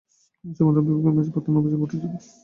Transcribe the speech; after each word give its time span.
এ 0.43 0.57
সময় 0.57 0.73
তাঁর 0.75 0.85
বিপক্ষে 0.87 1.11
ম্যাচ 1.15 1.27
পাতানোর 1.33 1.59
অভিযোগ 1.61 1.79
উঠেছিল। 1.83 2.13